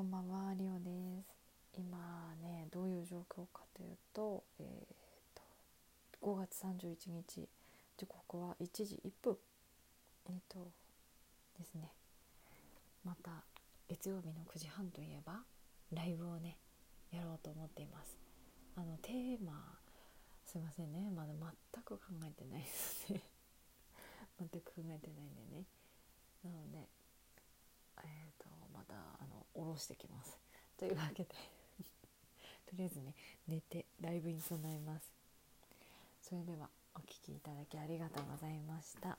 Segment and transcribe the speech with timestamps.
[0.00, 1.36] こんばんは、リオです。
[1.74, 5.42] 今ね、どういう状況かというと、えー、と
[6.22, 7.46] 5月31日、
[7.98, 9.36] 時刻は1時1分。
[10.24, 10.70] えっ、と
[11.58, 11.92] ですね、
[13.04, 13.44] また
[13.90, 15.42] 月曜日の9時半といえば
[15.92, 16.56] ライブをね
[17.12, 18.16] やろうと思っています。
[18.76, 19.52] あのテーマ
[20.46, 21.34] すいませんね、まだ
[21.74, 23.20] 全く考えてないですね。
[24.40, 25.66] 全く考えてないんでね。
[26.42, 26.88] なので。
[28.04, 30.38] えーと、またあの下ろしてきます。
[30.78, 31.30] というわけで
[32.66, 33.14] とりあえずね
[33.48, 35.12] 寝てライブに備えます。
[36.22, 39.18] それではお聴きいただきありがとうございました。